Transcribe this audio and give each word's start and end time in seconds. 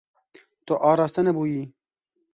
Tu 0.65 0.73
araste 0.89 1.21
nebûyî. 1.25 1.63